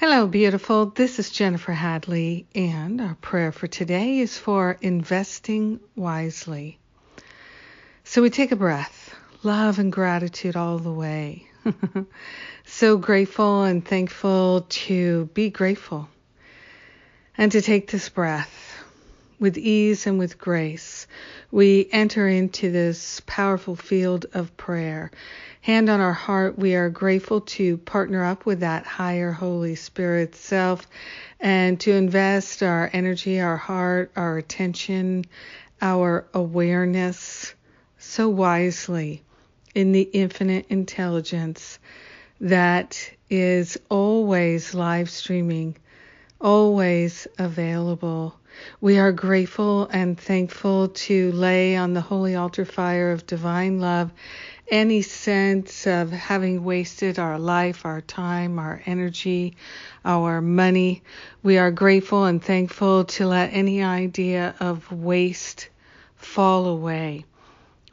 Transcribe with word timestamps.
Hello, 0.00 0.28
beautiful. 0.28 0.86
This 0.86 1.18
is 1.18 1.28
Jennifer 1.28 1.72
Hadley, 1.72 2.46
and 2.54 3.00
our 3.00 3.16
prayer 3.16 3.50
for 3.50 3.66
today 3.66 4.20
is 4.20 4.38
for 4.38 4.78
investing 4.80 5.80
wisely. 5.96 6.78
So 8.04 8.22
we 8.22 8.30
take 8.30 8.52
a 8.52 8.56
breath, 8.56 9.12
love 9.42 9.80
and 9.80 9.90
gratitude 9.90 10.54
all 10.54 10.78
the 10.78 10.92
way. 10.92 11.48
so 12.64 12.96
grateful 12.96 13.64
and 13.64 13.84
thankful 13.84 14.66
to 14.68 15.24
be 15.34 15.50
grateful 15.50 16.08
and 17.36 17.50
to 17.50 17.60
take 17.60 17.90
this 17.90 18.08
breath 18.08 18.67
with 19.38 19.58
ease 19.58 20.06
and 20.06 20.18
with 20.18 20.38
grace. 20.38 21.06
We 21.50 21.88
enter 21.92 22.28
into 22.28 22.70
this 22.70 23.20
powerful 23.26 23.76
field 23.76 24.26
of 24.34 24.56
prayer 24.56 25.10
hand 25.68 25.90
on 25.90 26.00
our 26.00 26.14
heart, 26.14 26.58
we 26.58 26.74
are 26.74 26.88
grateful 26.88 27.42
to 27.42 27.76
partner 27.76 28.24
up 28.24 28.46
with 28.46 28.60
that 28.60 28.86
higher 28.86 29.32
Holy 29.32 29.74
Spirit 29.74 30.34
self 30.34 30.86
and 31.40 31.78
to 31.80 31.92
invest 31.92 32.62
our 32.62 32.88
energy, 32.92 33.40
our 33.40 33.58
heart, 33.58 34.10
our 34.16 34.38
attention, 34.38 35.26
our 35.82 36.26
awareness 36.32 37.54
so 37.98 38.30
wisely 38.30 39.22
in 39.74 39.92
the 39.92 40.02
infinite 40.02 40.64
intelligence 40.70 41.78
that 42.40 43.10
is 43.28 43.78
always 43.90 44.72
live 44.72 45.10
streaming, 45.10 45.76
always 46.40 47.26
available. 47.38 48.34
We 48.80 48.98
are 48.98 49.12
grateful 49.12 49.86
and 49.92 50.18
thankful 50.18 50.88
to 50.88 51.32
lay 51.32 51.76
on 51.76 51.94
the 51.94 52.00
holy 52.00 52.34
altar 52.34 52.64
fire 52.64 53.12
of 53.12 53.26
divine 53.26 53.80
love 53.80 54.12
any 54.70 55.00
sense 55.02 55.86
of 55.86 56.10
having 56.10 56.62
wasted 56.62 57.18
our 57.18 57.38
life, 57.38 57.86
our 57.86 58.00
time, 58.00 58.58
our 58.58 58.82
energy, 58.84 59.56
our 60.04 60.40
money. 60.40 61.02
We 61.42 61.58
are 61.58 61.70
grateful 61.70 62.24
and 62.24 62.42
thankful 62.42 63.04
to 63.04 63.26
let 63.26 63.52
any 63.52 63.82
idea 63.82 64.54
of 64.60 64.90
waste 64.92 65.68
fall 66.16 66.66
away. 66.66 67.24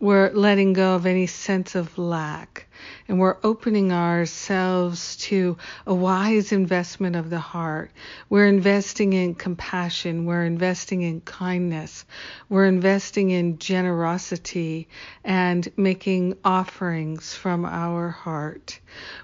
We're 0.00 0.30
letting 0.30 0.72
go 0.72 0.94
of 0.94 1.06
any 1.06 1.26
sense 1.26 1.74
of 1.74 1.96
lack 1.98 2.66
and 3.08 3.18
we're 3.18 3.36
opening 3.42 3.92
ourselves 3.92 5.16
to 5.16 5.56
a 5.86 5.94
wise 5.94 6.52
investment 6.52 7.16
of 7.16 7.30
the 7.30 7.38
heart. 7.38 7.90
We're 8.28 8.46
investing 8.46 9.12
in 9.12 9.34
compassion, 9.34 10.24
we're 10.24 10.44
investing 10.44 11.02
in 11.02 11.20
kindness, 11.20 12.04
we're 12.48 12.66
investing 12.66 13.30
in 13.30 13.58
generosity 13.58 14.88
and 15.24 15.66
making 15.76 16.36
offerings 16.44 17.34
from 17.34 17.64
our 17.64 18.08
heart. 18.08 18.78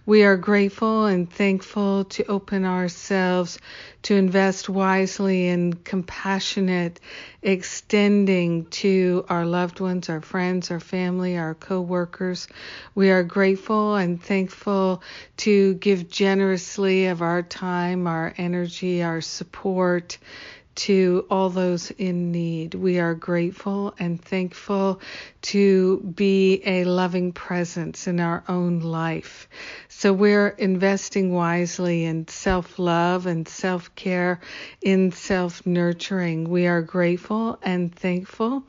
We 0.06 0.24
are 0.24 0.36
grateful 0.36 1.06
and 1.06 1.30
thankful 1.30 2.04
to 2.04 2.24
open 2.26 2.64
ourselves 2.64 3.58
to 4.02 4.14
invest 4.14 4.68
wisely 4.68 5.48
in 5.48 5.72
compassionate 5.72 7.00
extending 7.42 8.66
to 8.66 9.24
our 9.28 9.44
loved 9.44 9.80
ones, 9.80 10.08
our 10.08 10.20
friends, 10.20 10.70
our 10.70 10.80
family, 10.80 11.36
our 11.36 11.54
co-workers. 11.54 12.48
We 12.94 13.10
are 13.10 13.22
grateful 13.22 13.47
and 13.96 14.22
thankful 14.22 15.02
to 15.38 15.74
give 15.74 16.10
generously 16.10 17.06
of 17.06 17.22
our 17.22 17.42
time, 17.42 18.06
our 18.06 18.34
energy, 18.36 19.02
our 19.02 19.20
support 19.20 20.18
to 20.74 21.26
all 21.28 21.50
those 21.50 21.90
in 21.90 22.30
need. 22.30 22.74
We 22.74 23.00
are 23.00 23.14
grateful 23.14 23.94
and 23.98 24.22
thankful 24.22 25.00
to 25.42 25.98
be 25.98 26.62
a 26.64 26.84
loving 26.84 27.32
presence 27.32 28.06
in 28.06 28.20
our 28.20 28.44
own 28.48 28.80
life. 28.80 29.48
So 29.88 30.12
we're 30.12 30.48
investing 30.48 31.32
wisely 31.32 32.04
in 32.04 32.28
self 32.28 32.78
love 32.78 33.26
and 33.26 33.48
self 33.48 33.92
care, 33.96 34.40
in 34.80 35.10
self 35.10 35.66
nurturing. 35.66 36.48
We 36.48 36.68
are 36.68 36.82
grateful 36.82 37.58
and 37.62 37.92
thankful 37.92 38.62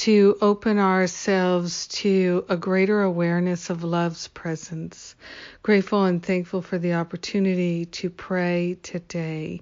to 0.00 0.34
open 0.40 0.78
ourselves 0.78 1.86
to 1.88 2.42
a 2.48 2.56
greater 2.56 3.02
awareness 3.02 3.68
of 3.68 3.84
love's 3.84 4.28
presence. 4.28 5.14
Grateful 5.62 6.06
and 6.06 6.22
thankful 6.22 6.62
for 6.62 6.78
the 6.78 6.94
opportunity 6.94 7.84
to 7.84 8.08
pray 8.08 8.78
today. 8.82 9.60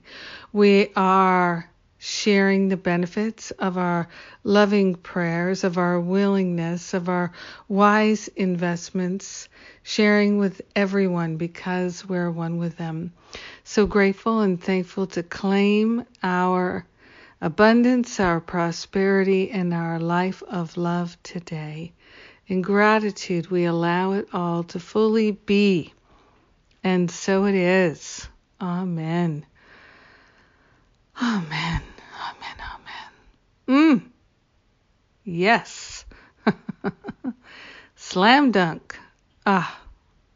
We 0.53 0.93
are 0.95 1.69
sharing 1.99 2.69
the 2.69 2.77
benefits 2.77 3.51
of 3.51 3.79
our 3.79 4.09
loving 4.45 4.95
prayers, 4.95 5.65
of 5.65 5.77
our 5.77 5.99
willingness, 5.99 6.95
of 6.95 7.09
our 7.09 7.33
wise 7.67 8.29
investments, 8.37 9.49
sharing 9.83 10.39
with 10.39 10.63
everyone 10.77 11.37
because 11.37 12.09
we're 12.09 12.31
one 12.31 12.59
with 12.59 12.77
them. 12.77 13.13
So 13.65 13.87
grateful 13.87 14.43
and 14.43 14.63
thankful 14.63 15.09
to 15.09 15.25
claim 15.25 16.05
our 16.23 16.87
abundance, 17.41 18.21
our 18.21 18.41
prosperity, 18.41 19.51
and 19.51 19.73
our 19.73 19.99
life 19.99 20.43
of 20.43 20.77
love 20.77 21.17
today. 21.23 21.93
In 22.47 22.63
gratitude, 22.63 23.51
we 23.51 23.65
allow 23.65 24.13
it 24.13 24.29
all 24.33 24.65
to 24.65 24.81
fully 24.81 25.33
be. 25.33 25.93
And 26.83 27.11
so 27.11 27.45
it 27.45 27.55
is. 27.55 28.29
Amen. 28.61 29.45
Amen. 31.21 31.83
Amen. 32.29 32.57
Amen. 33.69 34.03
Mm. 34.03 34.03
Yes. 35.25 36.05
Slam 37.97 38.51
dunk. 38.53 38.99
Ah, 39.45 39.79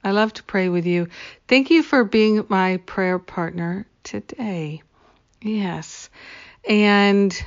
I 0.04 0.10
love 0.10 0.32
to 0.34 0.42
pray 0.42 0.68
with 0.68 0.86
you. 0.86 1.08
Thank 1.48 1.70
you 1.70 1.82
for 1.82 2.04
being 2.04 2.44
my 2.48 2.78
prayer 2.78 3.18
partner 3.18 3.86
today. 4.02 4.82
Yes. 5.42 6.08
And 6.68 7.44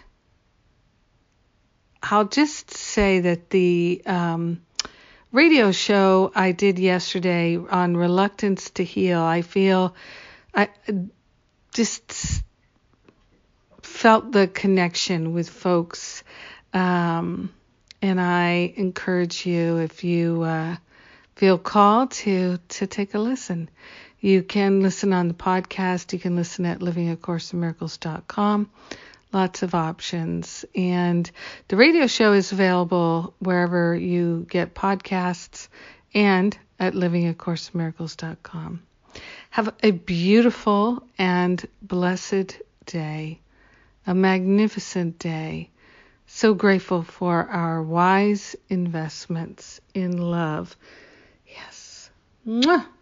I'll 2.03 2.25
just 2.25 2.71
say 2.71 3.21
that 3.21 3.49
the 3.49 4.01
um, 4.05 4.61
radio 5.31 5.71
show 5.71 6.31
I 6.35 6.51
did 6.51 6.77
yesterday 6.77 7.57
on 7.57 7.97
reluctance 7.97 8.69
to 8.71 8.83
heal, 8.83 9.21
I 9.21 9.41
feel 9.41 9.95
I 10.53 10.69
just 11.73 12.43
felt 13.81 14.31
the 14.31 14.47
connection 14.47 15.33
with 15.33 15.49
folks. 15.49 16.23
Um, 16.73 17.53
and 18.01 18.19
I 18.19 18.73
encourage 18.75 19.45
you, 19.45 19.77
if 19.77 20.03
you 20.03 20.43
uh, 20.43 20.75
feel 21.35 21.57
called 21.57 22.11
to 22.11 22.57
to 22.69 22.87
take 22.87 23.13
a 23.13 23.19
listen. 23.19 23.69
You 24.19 24.43
can 24.43 24.81
listen 24.81 25.13
on 25.13 25.27
the 25.27 25.33
podcast. 25.33 26.13
You 26.13 26.19
can 26.19 26.35
listen 26.35 26.65
at 26.65 26.79
livingacourseofmiracles.com. 26.79 28.69
Lots 29.33 29.63
of 29.63 29.75
options. 29.75 30.65
And 30.75 31.29
the 31.67 31.75
radio 31.75 32.07
show 32.07 32.33
is 32.33 32.51
available 32.51 33.33
wherever 33.39 33.95
you 33.95 34.47
get 34.49 34.73
podcasts 34.73 35.67
and 36.13 36.57
at 36.79 36.93
livingacourseofmiracles.com. 36.93 38.81
Have 39.49 39.73
a 39.83 39.91
beautiful 39.91 41.03
and 41.17 41.65
blessed 41.81 42.59
day 42.85 43.39
a 44.07 44.13
magnificent 44.13 45.19
day. 45.19 45.69
So 46.27 46.53
grateful 46.53 47.03
for 47.03 47.47
our 47.47 47.81
wise 47.81 48.55
investments 48.69 49.81
in 49.93 50.17
love. 50.17 50.75
Yes. 52.45 52.65
Mwah! 52.65 52.94